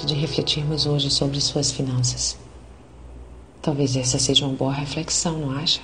[0.00, 2.38] refletirmos hoje sobre suas finanças.
[3.60, 5.80] Talvez essa seja uma boa reflexão, não acha?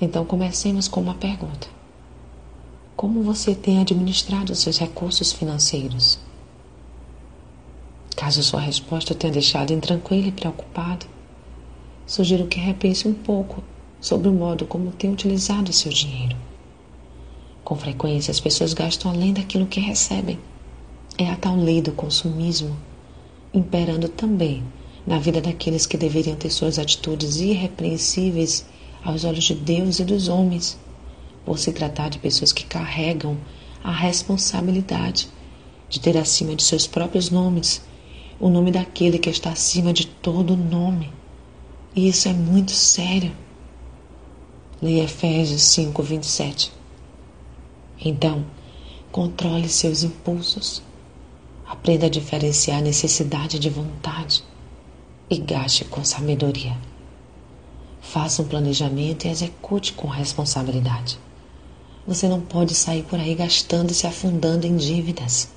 [0.00, 1.66] Então comecemos com uma pergunta:
[2.96, 6.18] Como você tem administrado seus recursos financeiros?
[8.16, 11.06] Caso sua resposta tenha deixado intranquilo e preocupado,
[12.06, 13.62] sugiro que repense um pouco
[14.00, 16.36] sobre o modo como tem utilizado seu dinheiro.
[17.64, 20.38] Com frequência, as pessoas gastam além daquilo que recebem.
[21.16, 22.76] É a tal lei do consumismo
[23.52, 24.64] imperando também
[25.06, 28.66] na vida daqueles que deveriam ter suas atitudes irrepreensíveis
[29.04, 30.76] aos olhos de Deus e dos homens,
[31.44, 33.38] por se tratar de pessoas que carregam
[33.82, 35.28] a responsabilidade
[35.88, 37.82] de ter acima de seus próprios nomes
[38.40, 41.12] o nome daquele que está acima de todo nome.
[41.94, 43.30] E isso é muito sério.
[44.82, 46.72] Leia Efésios 5, 27.
[48.04, 48.44] Então,
[49.12, 50.82] controle seus impulsos.
[51.66, 54.44] Aprenda a diferenciar necessidade de vontade
[55.30, 56.76] e gaste com sabedoria.
[58.02, 61.18] Faça um planejamento e execute com responsabilidade.
[62.06, 65.48] Você não pode sair por aí gastando e se afundando em dívidas.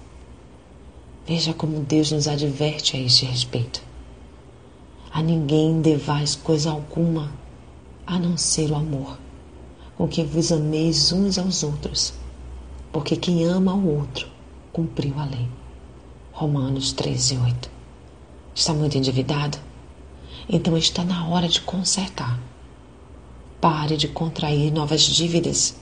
[1.25, 3.83] Veja como Deus nos adverte a este respeito.
[5.11, 7.33] A ninguém devais coisa alguma,
[8.05, 9.19] a não ser o amor,
[9.97, 12.13] com que vos ameis uns aos outros,
[12.94, 14.30] porque quem ama ao outro
[14.72, 15.47] cumpriu a lei.
[16.39, 17.71] Romanos 13, 8.
[18.53, 19.57] Está muito endividado?
[20.47, 22.39] Então está na hora de consertar.
[23.59, 25.75] Pare de contrair novas dívidas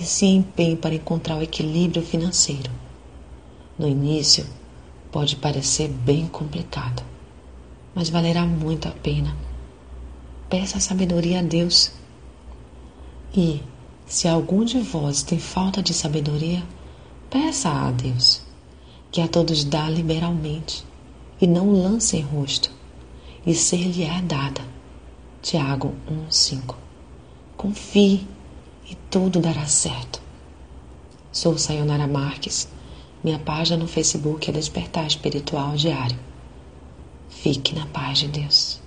[0.00, 2.70] e se empenhe para encontrar o equilíbrio financeiro.
[3.78, 4.46] No início,
[5.10, 7.02] pode parecer bem complicado,
[7.94, 9.36] mas valerá muito a pena.
[10.48, 11.92] Peça sabedoria a Deus.
[13.36, 13.60] E,
[14.06, 16.62] se algum de vós tem falta de sabedoria,
[17.28, 18.40] peça a Deus,
[19.12, 20.84] que a todos dá liberalmente,
[21.40, 22.70] e não lance em rosto,
[23.46, 24.62] e ser-lhe é dada.
[25.40, 25.94] Tiago
[26.30, 26.74] 1,5
[27.56, 28.26] Confie
[28.88, 30.20] e tudo dará certo.
[31.30, 32.68] Sou Sayonara Marques
[33.22, 36.18] minha página no Facebook é Despertar Espiritual Diário.
[37.28, 38.80] Fique na paz de Deus.